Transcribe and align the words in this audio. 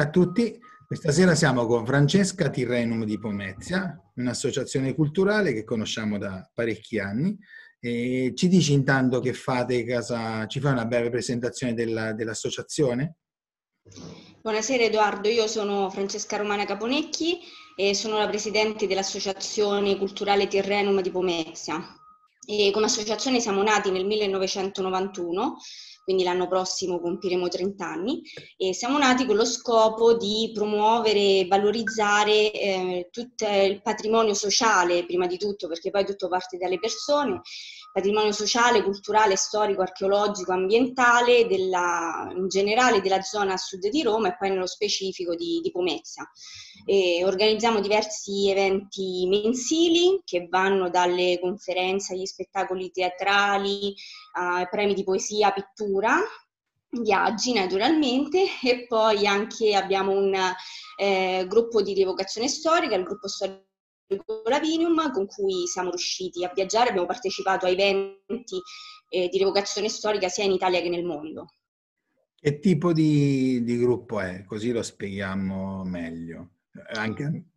a 0.00 0.10
tutti, 0.10 0.60
questa 0.88 1.12
sera 1.12 1.36
siamo 1.36 1.66
con 1.66 1.86
Francesca 1.86 2.50
Tirrenum 2.50 3.04
di 3.04 3.16
Pomezia, 3.16 3.96
un'associazione 4.16 4.92
culturale 4.92 5.52
che 5.52 5.62
conosciamo 5.62 6.18
da 6.18 6.50
parecchi 6.52 6.98
anni. 6.98 7.38
E 7.78 8.32
ci 8.34 8.48
dici 8.48 8.72
intanto 8.72 9.20
che 9.20 9.32
fate, 9.34 9.84
casa, 9.84 10.48
ci 10.48 10.58
fai 10.58 10.72
una 10.72 10.84
breve 10.84 11.10
presentazione 11.10 11.74
della, 11.74 12.12
dell'associazione? 12.12 13.18
Buonasera 14.42 14.82
Edoardo, 14.82 15.28
io 15.28 15.46
sono 15.46 15.88
Francesca 15.90 16.38
Romana 16.38 16.64
Caponecchi 16.64 17.38
e 17.76 17.94
sono 17.94 18.18
la 18.18 18.26
presidente 18.26 18.88
dell'Associazione 18.88 19.96
Culturale 19.96 20.48
Tirrenum 20.48 21.02
di 21.02 21.12
Pomezia. 21.12 21.80
E 22.44 22.72
come 22.72 22.86
associazione 22.86 23.38
siamo 23.38 23.62
nati 23.62 23.92
nel 23.92 24.06
1991 24.06 25.56
quindi 26.04 26.22
l'anno 26.22 26.46
prossimo 26.46 27.00
compiremo 27.00 27.48
30 27.48 27.84
anni, 27.86 28.22
e 28.56 28.74
siamo 28.74 28.98
nati 28.98 29.24
con 29.24 29.36
lo 29.36 29.46
scopo 29.46 30.14
di 30.14 30.50
promuovere 30.52 31.18
e 31.18 31.46
valorizzare 31.48 32.52
eh, 32.52 33.08
tutto 33.10 33.46
il 33.48 33.80
patrimonio 33.82 34.34
sociale, 34.34 35.06
prima 35.06 35.26
di 35.26 35.38
tutto, 35.38 35.66
perché 35.66 35.90
poi 35.90 36.04
tutto 36.04 36.28
parte 36.28 36.58
dalle 36.58 36.78
persone, 36.78 37.40
patrimonio 37.92 38.32
sociale, 38.32 38.82
culturale, 38.82 39.36
storico, 39.36 39.80
archeologico, 39.80 40.52
ambientale, 40.52 41.46
della, 41.46 42.30
in 42.36 42.48
generale 42.48 43.00
della 43.00 43.22
zona 43.22 43.54
a 43.54 43.56
sud 43.56 43.88
di 43.88 44.02
Roma 44.02 44.28
e 44.28 44.36
poi 44.36 44.50
nello 44.50 44.66
specifico 44.66 45.34
di, 45.34 45.60
di 45.62 45.70
Pomezia. 45.70 46.28
E 46.84 47.24
organizziamo 47.24 47.80
diversi 47.80 48.50
eventi 48.50 49.26
mensili 49.26 50.20
che 50.24 50.48
vanno 50.50 50.90
dalle 50.90 51.38
conferenze 51.40 52.14
agli 52.14 52.26
spettacoli 52.26 52.90
teatrali, 52.90 53.94
ai 54.36 54.68
premi 54.68 54.94
di 54.94 55.04
poesia, 55.04 55.52
pittura, 55.52 56.18
viaggi 56.90 57.52
naturalmente 57.52 58.44
e 58.62 58.86
poi 58.86 59.26
anche 59.26 59.74
abbiamo 59.74 60.12
un 60.12 60.34
eh, 60.96 61.44
gruppo 61.48 61.82
di 61.82 61.94
rievocazione 61.94 62.48
storica, 62.48 62.94
il 62.94 63.04
gruppo 63.04 63.28
storico 63.28 63.62
Lavinium 64.44 65.10
con 65.12 65.26
cui 65.26 65.66
siamo 65.66 65.90
riusciti 65.90 66.44
a 66.44 66.52
viaggiare, 66.54 66.90
abbiamo 66.90 67.06
partecipato 67.06 67.66
a 67.66 67.70
eventi 67.70 68.60
eh, 69.08 69.28
di 69.28 69.38
rievocazione 69.38 69.88
storica 69.88 70.28
sia 70.28 70.44
in 70.44 70.52
Italia 70.52 70.80
che 70.80 70.88
nel 70.88 71.04
mondo. 71.04 71.46
Che 72.34 72.58
tipo 72.58 72.92
di, 72.92 73.62
di 73.64 73.78
gruppo 73.78 74.20
è? 74.20 74.44
Così 74.44 74.70
lo 74.70 74.82
spieghiamo 74.82 75.82
meglio. 75.84 76.50
Anche... 76.92 77.53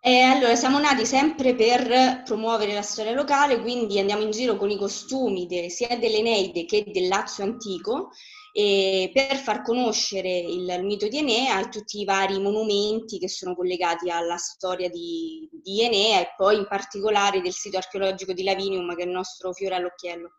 Eh, 0.00 0.20
allora, 0.20 0.54
siamo 0.54 0.78
nati 0.78 1.04
sempre 1.04 1.56
per 1.56 2.22
promuovere 2.24 2.72
la 2.72 2.82
storia 2.82 3.12
locale, 3.12 3.60
quindi 3.60 3.98
andiamo 3.98 4.22
in 4.22 4.30
giro 4.30 4.56
con 4.56 4.70
i 4.70 4.78
costumi 4.78 5.46
de, 5.46 5.68
sia 5.70 5.98
dell'Eneide 5.98 6.64
che 6.66 6.84
del 6.86 7.08
Lazio 7.08 7.42
antico 7.42 8.10
e 8.52 9.10
per 9.12 9.36
far 9.36 9.62
conoscere 9.62 10.38
il, 10.38 10.68
il, 10.68 10.84
mito 10.84 11.08
di 11.08 11.18
Enea 11.18 11.60
e 11.60 11.68
tutti 11.68 12.00
i 12.00 12.04
vari 12.04 12.40
monumenti 12.40 13.18
che 13.18 13.28
sono 13.28 13.56
collegati 13.56 14.08
alla 14.08 14.36
storia 14.36 14.88
di, 14.88 15.48
di, 15.62 15.82
Enea 15.82 16.20
e 16.20 16.32
poi 16.36 16.58
in 16.58 16.66
particolare 16.68 17.40
del 17.40 17.52
sito 17.52 17.76
archeologico 17.76 18.32
di 18.32 18.44
Lavinium 18.44 18.94
che 18.94 19.02
è 19.02 19.06
il 19.06 19.12
nostro 19.12 19.52
fiore 19.52 19.74
all'occhiello. 19.74 20.30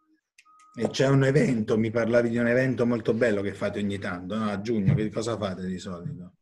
E 0.73 0.89
c'è 0.89 1.07
un 1.07 1.25
evento, 1.25 1.77
mi 1.77 1.91
parlavi 1.91 2.29
di 2.29 2.37
un 2.37 2.47
evento 2.47 2.85
molto 2.85 3.13
bello 3.13 3.41
che 3.41 3.53
fate 3.53 3.79
ogni 3.79 3.99
tanto, 3.99 4.35
no? 4.37 4.49
a 4.49 4.61
giugno, 4.61 4.93
che 4.93 5.09
cosa 5.09 5.37
fate 5.37 5.65
di 5.65 5.79
solito? 5.79 6.33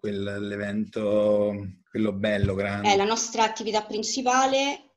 Quell'evento, 0.00 1.66
quello 1.90 2.12
bello, 2.12 2.54
grande. 2.54 2.92
È 2.92 2.96
la 2.96 3.04
nostra 3.04 3.42
attività 3.42 3.82
principale 3.82 4.87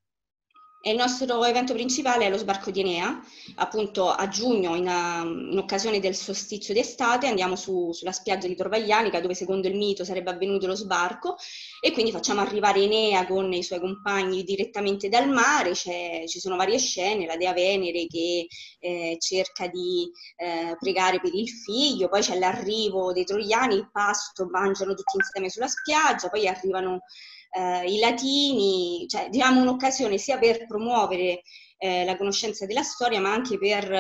il 0.84 0.96
nostro 0.96 1.46
evento 1.46 1.74
principale 1.74 2.26
è 2.26 2.30
lo 2.30 2.38
sbarco 2.38 2.72
di 2.72 2.80
Enea, 2.80 3.22
appunto 3.56 4.10
a 4.10 4.28
giugno 4.28 4.76
in, 4.76 4.88
in 4.88 5.58
occasione 5.58 6.00
del 6.00 6.16
solstizio 6.16 6.74
d'estate 6.74 7.28
andiamo 7.28 7.56
su, 7.56 7.92
sulla 7.92 8.12
spiaggia 8.12 8.48
di 8.48 8.56
Torvaglianica 8.56 9.22
dove 9.22 9.36
secondo 9.36 9.68
il 9.68 9.76
mito 9.76 10.04
sarebbe 10.04 10.32
avvenuto 10.32 10.66
lo 10.66 10.76
sbarco. 10.76 11.36
E 11.80 11.92
quindi 11.92 12.12
facciamo 12.12 12.42
arrivare 12.42 12.82
Enea 12.82 13.28
con 13.28 13.54
i 13.54 13.62
suoi 13.62 13.80
compagni 13.80 14.44
direttamente 14.44 15.08
dal 15.08 15.30
mare, 15.30 15.76
ci 15.76 16.40
sono 16.40 16.56
varie 16.56 16.80
scene, 16.80 17.28
la 17.28 17.38
dea 17.38 17.54
Venere 17.54 18.08
che 18.08 18.48
eh, 18.80 19.18
cerca 19.20 19.68
di 19.68 20.10
eh, 20.38 20.76
pregare 20.80 21.20
per 21.20 21.34
il 21.34 21.50
figlio, 21.50 22.10
poi 22.10 22.22
c'è 22.22 22.38
l'arrivo 22.40 23.14
dei 23.14 23.24
troiani, 23.24 23.76
il 23.76 23.90
pasto, 23.92 24.48
mangiano 24.50 24.96
tutti 24.96 25.18
insieme 25.18 25.50
sulla 25.50 25.68
spiaggia, 25.68 26.30
poi 26.30 26.48
arrivano 26.48 27.02
eh, 27.52 27.92
i 27.92 28.00
latini, 28.00 29.06
cioè 29.08 29.30
diciamo 29.30 29.62
un'occasione 29.62 30.18
sia 30.18 30.38
per 30.38 30.66
promuovere 30.66 31.42
eh, 31.78 32.06
la 32.06 32.18
conoscenza 32.18 32.66
della 32.66 32.84
storia, 32.84 33.20
ma 33.20 33.32
anche 33.32 33.58
per 33.58 33.92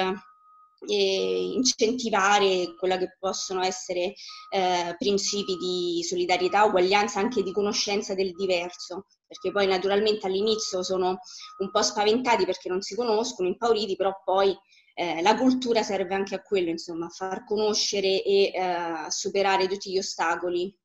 eh, 0.88 1.52
incentivare 1.54 2.76
quello 2.78 2.98
che 2.98 3.16
possono 3.20 3.64
essere 3.64 4.14
eh, 4.50 4.96
principi 4.98 5.56
di 5.58 6.04
solidarietà, 6.04 6.64
uguaglianza, 6.66 7.20
anche 7.20 7.44
di 7.44 7.52
conoscenza 7.52 8.14
del 8.16 8.32
diverso, 8.34 9.06
perché 9.28 9.52
poi 9.52 9.68
naturalmente 9.68 10.28
all'inizio 10.28 10.84
sono 10.84 11.20
un 11.60 11.72
po' 11.72 11.82
spaventati 11.82 12.46
perché 12.46 12.70
non 12.70 12.82
si 12.82 12.96
conoscono, 12.96 13.48
impauriti, 13.48 13.96
però 13.96 14.14
poi 14.24 14.56
eh, 14.94 15.22
la 15.22 15.36
cultura 15.38 15.84
serve 15.84 16.14
anche 16.16 16.36
a 16.36 16.42
quello, 16.42 16.70
insomma, 16.70 17.06
a 17.06 17.10
far 17.10 17.46
conoscere 17.46 18.24
e 18.24 18.52
eh, 18.54 19.06
superare 19.10 19.68
tutti 19.68 19.92
gli 19.92 19.98
ostacoli. 19.98 20.76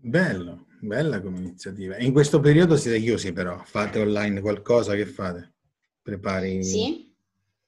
Bello, 0.00 0.66
Bella 0.80 1.20
come 1.20 1.38
iniziativa. 1.38 1.98
in 1.98 2.12
questo 2.12 2.38
periodo 2.38 2.76
siete 2.76 3.00
chiusi 3.00 3.32
però, 3.32 3.60
fate 3.64 4.00
online 4.00 4.40
qualcosa, 4.40 4.94
che 4.94 5.06
fate? 5.06 5.54
Prepari... 6.00 6.62
Sì, 6.62 7.12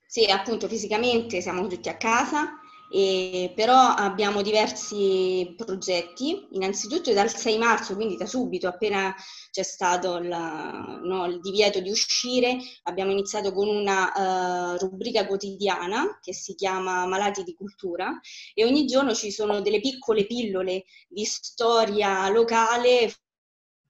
sì 0.06 0.24
appunto 0.26 0.68
fisicamente 0.68 1.40
siamo 1.40 1.66
tutti 1.66 1.88
a 1.88 1.96
casa, 1.96 2.59
e, 2.92 3.52
però 3.54 3.94
abbiamo 3.94 4.42
diversi 4.42 5.54
progetti, 5.56 6.48
innanzitutto 6.50 7.12
dal 7.12 7.32
6 7.32 7.56
marzo, 7.56 7.94
quindi 7.94 8.16
da 8.16 8.26
subito, 8.26 8.66
appena 8.66 9.14
c'è 9.50 9.62
stato 9.62 10.18
la, 10.18 10.98
no, 11.02 11.26
il 11.26 11.38
divieto 11.40 11.78
di 11.78 11.88
uscire, 11.88 12.58
abbiamo 12.82 13.12
iniziato 13.12 13.52
con 13.52 13.68
una 13.68 14.72
uh, 14.74 14.76
rubrica 14.78 15.24
quotidiana 15.26 16.18
che 16.20 16.34
si 16.34 16.56
chiama 16.56 17.06
Malati 17.06 17.44
di 17.44 17.54
Cultura. 17.54 18.18
E 18.54 18.64
ogni 18.64 18.86
giorno 18.86 19.14
ci 19.14 19.30
sono 19.30 19.60
delle 19.60 19.80
piccole 19.80 20.26
pillole 20.26 20.84
di 21.08 21.24
storia 21.24 22.28
locale, 22.28 23.14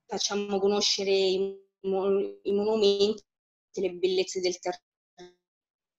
facciamo 0.07 0.59
conoscere 0.59 1.11
i, 1.11 1.59
i 1.81 2.53
monumenti, 2.53 3.23
le 3.75 3.93
bellezze 3.93 4.41
del 4.41 4.59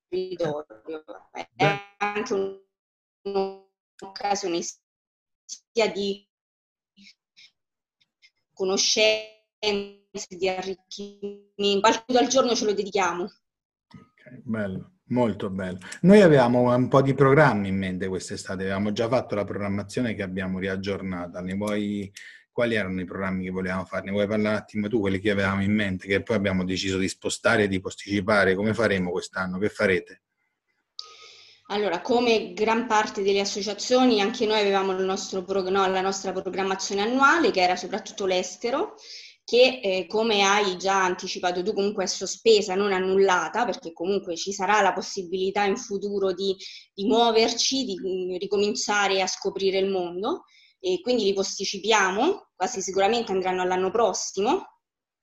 territorio. 0.09 0.65
È 1.31 1.79
anche 1.97 2.33
un 2.33 2.59
un'occasione 3.23 4.61
sia 4.63 5.91
di 5.91 6.27
conoscenze, 8.53 9.47
di 10.29 10.49
arricchimento, 10.49 11.79
qualche 11.79 12.17
al 12.17 12.27
giorno 12.27 12.55
ce 12.55 12.65
lo 12.65 12.73
dedichiamo. 12.73 13.23
Ok, 13.23 14.41
bello. 14.43 14.93
Molto 15.11 15.49
bello. 15.49 15.79
Noi 16.01 16.21
avevamo 16.21 16.73
un 16.73 16.87
po' 16.87 17.01
di 17.01 17.13
programmi 17.13 17.67
in 17.67 17.77
mente 17.77 18.07
quest'estate, 18.07 18.63
avevamo 18.63 18.93
già 18.93 19.09
fatto 19.09 19.35
la 19.35 19.43
programmazione 19.43 20.13
che 20.13 20.21
abbiamo 20.21 20.57
riaggiornata. 20.57 21.41
Ne 21.41 21.53
vuoi, 21.55 22.09
quali 22.49 22.75
erano 22.75 23.01
i 23.01 23.05
programmi 23.05 23.43
che 23.43 23.49
volevamo 23.49 23.83
fare? 23.83 24.05
Ne 24.05 24.11
vuoi 24.11 24.25
parlare 24.25 24.55
un 24.55 24.61
attimo 24.61 24.87
tu, 24.87 25.01
quelli 25.01 25.19
che 25.19 25.31
avevamo 25.31 25.63
in 25.63 25.73
mente, 25.73 26.07
che 26.07 26.23
poi 26.23 26.37
abbiamo 26.37 26.63
deciso 26.63 26.97
di 26.97 27.09
spostare 27.09 27.63
e 27.63 27.67
di 27.67 27.81
posticipare? 27.81 28.55
Come 28.55 28.73
faremo 28.73 29.11
quest'anno? 29.11 29.57
Che 29.57 29.67
farete? 29.67 30.21
Allora, 31.71 32.01
come 32.01 32.51
gran 32.53 32.85
parte 32.85 33.23
delle 33.23 33.39
associazioni, 33.39 34.19
anche 34.19 34.45
noi 34.45 34.59
avevamo 34.59 34.93
prog- 35.45 35.69
no, 35.69 35.87
la 35.87 36.01
nostra 36.01 36.33
programmazione 36.33 37.01
annuale, 37.01 37.49
che 37.51 37.61
era 37.61 37.77
soprattutto 37.77 38.25
l'estero, 38.25 38.95
che 39.45 39.79
eh, 39.81 40.05
come 40.05 40.43
hai 40.43 40.75
già 40.77 41.01
anticipato 41.01 41.63
tu 41.63 41.73
comunque 41.73 42.03
è 42.03 42.07
sospesa, 42.07 42.75
non 42.75 42.91
annullata, 42.91 43.63
perché 43.63 43.93
comunque 43.93 44.35
ci 44.35 44.51
sarà 44.51 44.81
la 44.81 44.91
possibilità 44.91 45.63
in 45.63 45.77
futuro 45.77 46.33
di, 46.33 46.53
di 46.93 47.05
muoverci, 47.05 47.85
di, 47.85 47.95
di 47.95 48.37
ricominciare 48.37 49.21
a 49.21 49.27
scoprire 49.27 49.77
il 49.77 49.89
mondo. 49.89 50.43
E 50.77 50.99
quindi 50.99 51.23
li 51.23 51.33
posticipiamo, 51.33 52.49
quasi 52.53 52.81
sicuramente 52.81 53.31
andranno 53.31 53.61
all'anno 53.61 53.91
prossimo, 53.91 54.79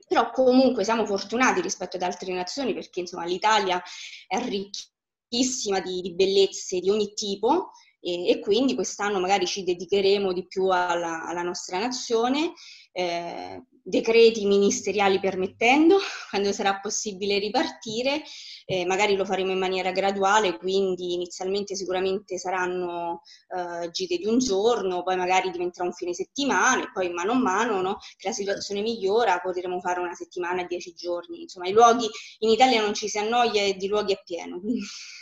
però 0.06 0.31
comunque 0.31 0.83
siamo 0.83 1.05
fortunati 1.05 1.61
rispetto 1.61 1.97
ad 1.97 2.03
altre 2.03 2.33
nazioni 2.33 2.73
perché 2.73 3.01
insomma 3.01 3.27
l'Italia 3.27 3.83
è 4.27 4.37
arricchita 4.37 4.97
ricchissima 5.29 5.81
di, 5.81 6.01
di 6.01 6.15
bellezze 6.15 6.81
di 6.81 6.91
ogni 6.91 7.13
tipo 7.15 7.71
e, 8.01 8.29
e, 8.29 8.41
quindi 8.41 8.75
quest'anno 8.75 9.21
magari 9.21 9.47
ci 9.47 9.65
dedicheremo 9.65 10.33
di 10.33 10.47
più 10.47 10.69
alla, 10.69 11.25
alla 11.25 11.43
nostra 11.43 11.79
nazione. 11.79 12.53
Eh, 12.93 13.63
decreti 13.88 14.44
ministeriali 14.44 15.19
permettendo, 15.19 15.96
quando 16.29 16.52
sarà 16.52 16.79
possibile 16.79 17.38
ripartire, 17.38 18.23
eh, 18.67 18.85
magari 18.85 19.17
lo 19.17 19.25
faremo 19.25 19.52
in 19.52 19.58
maniera 19.58 19.93
graduale, 19.93 20.58
quindi 20.58 21.14
inizialmente 21.14 21.75
sicuramente 21.75 22.37
saranno 22.38 23.23
eh, 23.49 23.90
gite 23.90 24.19
di 24.19 24.26
un 24.26 24.38
giorno, 24.38 25.02
poi 25.02 25.17
magari 25.17 25.50
diventerà 25.50 25.87
un 25.87 25.94
fine 25.94 26.12
settimana 26.12 26.82
e 26.82 26.90
poi 26.93 27.08
mano 27.11 27.32
a 27.32 27.38
mano 27.38 27.81
no, 27.81 27.96
che 28.19 28.29
la 28.29 28.35
situazione 28.35 28.82
migliora 28.82 29.38
potremo 29.38 29.81
fare 29.81 30.00
una 30.00 30.14
settimana, 30.14 30.64
dieci 30.64 30.93
giorni, 30.94 31.43
insomma 31.43 31.69
i 31.69 31.73
luoghi 31.73 32.06
in 32.41 32.50
Italia 32.50 32.82
non 32.82 32.93
ci 32.93 33.08
si 33.08 33.17
annoia 33.17 33.62
e 33.62 33.75
di 33.75 33.88
luoghi 33.88 34.12
è 34.12 34.20
pieno. 34.23 34.61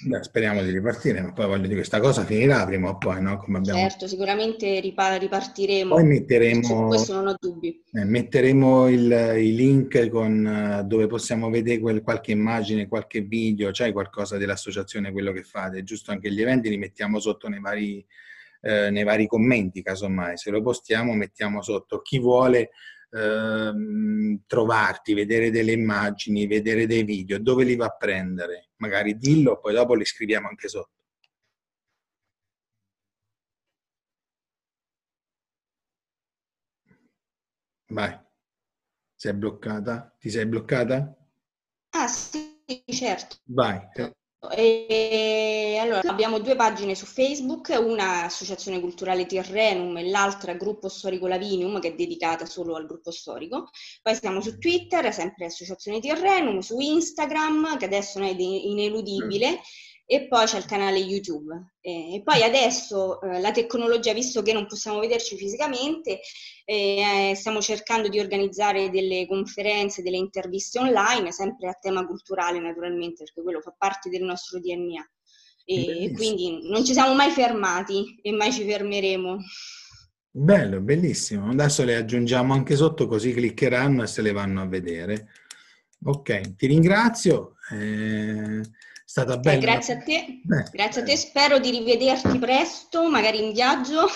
Beh, 0.08 0.24
speriamo 0.24 0.62
di 0.64 0.72
ripartire, 0.72 1.20
ma 1.20 1.32
poi 1.32 1.46
voglio 1.46 1.62
dire 1.62 1.76
questa 1.76 2.00
cosa 2.00 2.24
finirà 2.24 2.66
prima 2.66 2.88
o 2.88 2.98
poi, 2.98 3.22
no? 3.22 3.38
Come 3.38 3.58
abbiamo... 3.58 3.78
Certo, 3.78 4.08
sicuramente 4.08 4.80
ripartiremo, 4.80 5.94
poi 5.94 6.04
metteremo, 6.04 6.62
su 6.62 6.86
questo 6.88 7.14
non 7.14 7.28
ho 7.28 7.36
dubbi. 7.38 7.80
Eh, 7.92 8.04
metteremo 8.04 8.55
il, 8.88 9.34
i 9.38 9.54
link 9.54 10.08
con, 10.08 10.46
eh, 10.46 10.84
dove 10.84 11.06
possiamo 11.06 11.50
vedere 11.50 11.78
quel, 11.80 12.02
qualche 12.02 12.32
immagine, 12.32 12.88
qualche 12.88 13.20
video 13.20 13.70
c'è 13.70 13.92
qualcosa 13.92 14.36
dell'associazione 14.36 15.12
quello 15.12 15.32
che 15.32 15.42
fate, 15.42 15.82
giusto 15.82 16.10
anche 16.10 16.30
gli 16.32 16.40
eventi 16.40 16.68
li 16.68 16.78
mettiamo 16.78 17.18
sotto 17.20 17.48
nei 17.48 17.60
vari, 17.60 18.04
eh, 18.62 18.90
nei 18.90 19.04
vari 19.04 19.26
commenti, 19.26 19.82
casomai, 19.82 20.36
se 20.36 20.50
lo 20.50 20.62
postiamo 20.62 21.14
mettiamo 21.14 21.62
sotto. 21.62 22.00
Chi 22.02 22.18
vuole 22.18 22.70
eh, 23.10 23.72
trovarti, 24.46 25.14
vedere 25.14 25.50
delle 25.50 25.72
immagini, 25.72 26.46
vedere 26.46 26.86
dei 26.86 27.04
video, 27.04 27.38
dove 27.38 27.64
li 27.64 27.76
va 27.76 27.86
a 27.86 27.96
prendere? 27.96 28.70
Magari 28.76 29.16
dillo, 29.18 29.58
poi 29.60 29.74
dopo 29.74 29.94
li 29.94 30.04
scriviamo 30.04 30.48
anche 30.48 30.68
sotto. 30.68 30.90
Vai. 37.88 38.25
Sei 39.18 39.32
bloccata? 39.32 40.14
Ti 40.18 40.28
sei 40.28 40.44
bloccata? 40.46 41.16
Ah 41.90 42.06
sì, 42.06 42.60
certo. 42.86 43.36
Vai. 43.44 43.80
E, 44.54 45.78
allora, 45.80 46.02
abbiamo 46.04 46.38
due 46.38 46.54
pagine 46.54 46.94
su 46.94 47.06
Facebook, 47.06 47.74
una 47.82 48.24
Associazione 48.24 48.78
Culturale 48.78 49.24
Tirrenum 49.24 49.96
e 49.96 50.08
l'altra 50.08 50.54
Gruppo 50.54 50.88
Storico 50.88 51.26
Lavinium 51.26 51.80
che 51.80 51.88
è 51.88 51.94
dedicata 51.94 52.44
solo 52.44 52.76
al 52.76 52.86
gruppo 52.86 53.10
storico. 53.10 53.70
Poi 54.02 54.14
siamo 54.14 54.42
su 54.42 54.58
Twitter, 54.58 55.12
sempre 55.12 55.46
Associazione 55.46 55.98
Tirrenum, 55.98 56.58
su 56.58 56.78
Instagram 56.78 57.78
che 57.78 57.86
adesso 57.86 58.20
è 58.20 58.28
ineludibile. 58.28 59.52
Mm 59.52 59.58
e 60.08 60.28
poi 60.28 60.46
c'è 60.46 60.58
il 60.58 60.66
canale 60.66 60.98
YouTube. 60.98 61.74
E 61.80 62.22
poi 62.24 62.44
adesso 62.44 63.20
eh, 63.20 63.40
la 63.40 63.50
tecnologia, 63.50 64.12
visto 64.12 64.40
che 64.40 64.52
non 64.52 64.66
possiamo 64.66 65.00
vederci 65.00 65.36
fisicamente, 65.36 66.20
eh, 66.64 67.32
stiamo 67.34 67.60
cercando 67.60 68.08
di 68.08 68.20
organizzare 68.20 68.88
delle 68.90 69.26
conferenze, 69.26 70.02
delle 70.02 70.16
interviste 70.16 70.78
online, 70.78 71.32
sempre 71.32 71.68
a 71.68 71.78
tema 71.80 72.06
culturale 72.06 72.60
naturalmente, 72.60 73.24
perché 73.24 73.42
quello 73.42 73.60
fa 73.60 73.74
parte 73.76 74.08
del 74.08 74.22
nostro 74.22 74.60
DNA. 74.60 75.10
E 75.68 76.12
quindi 76.14 76.68
non 76.70 76.84
ci 76.84 76.92
siamo 76.92 77.12
mai 77.12 77.32
fermati 77.32 78.20
e 78.22 78.30
mai 78.30 78.52
ci 78.52 78.64
fermeremo. 78.64 79.38
Bello, 80.30 80.80
bellissimo. 80.80 81.50
Adesso 81.50 81.82
le 81.82 81.96
aggiungiamo 81.96 82.54
anche 82.54 82.76
sotto 82.76 83.08
così 83.08 83.32
cliccheranno 83.32 84.04
e 84.04 84.06
se 84.06 84.22
le 84.22 84.30
vanno 84.30 84.62
a 84.62 84.66
vedere. 84.66 85.26
Ok, 86.04 86.54
ti 86.54 86.66
ringrazio. 86.68 87.56
Eh 87.72 88.62
stata 89.16 89.34
eh, 89.34 89.38
bella. 89.38 89.56
Eh, 89.56 89.60
grazie 89.60 89.94
a 89.94 89.98
te, 89.98 90.40
Beh, 90.42 90.64
grazie 90.72 91.00
a 91.00 91.04
te, 91.04 91.16
spero 91.16 91.58
di 91.58 91.70
rivederti 91.70 92.38
presto, 92.38 93.08
magari 93.08 93.42
in 93.42 93.52
viaggio. 93.52 94.06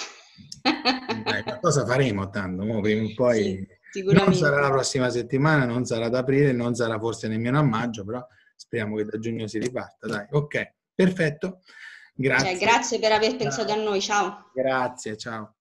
Dai, 1.24 1.42
qualcosa 1.42 1.86
faremo 1.86 2.28
tanto, 2.28 2.64
mo, 2.64 2.80
prima 2.80 3.06
o 3.06 3.12
poi 3.14 3.66
sì, 3.90 4.02
non 4.02 4.34
sarà 4.34 4.60
la 4.60 4.70
prossima 4.70 5.08
settimana, 5.08 5.64
non 5.64 5.86
sarà 5.86 6.06
ad 6.06 6.14
aprile, 6.14 6.52
non 6.52 6.74
sarà 6.74 6.98
forse 6.98 7.28
nemmeno 7.28 7.58
a 7.58 7.62
maggio, 7.62 8.04
però 8.04 8.24
speriamo 8.54 8.96
che 8.96 9.04
da 9.04 9.18
giugno 9.18 9.46
si 9.46 9.58
riparta. 9.58 10.06
Dai, 10.06 10.26
ok, 10.30 10.74
perfetto. 10.94 11.60
Grazie. 12.14 12.50
Cioè, 12.50 12.58
grazie 12.58 12.98
per 12.98 13.12
aver 13.12 13.36
pensato 13.36 13.68
ciao. 13.68 13.80
a 13.80 13.82
noi, 13.82 14.00
ciao. 14.02 14.50
Grazie, 14.52 15.16
ciao. 15.16 15.54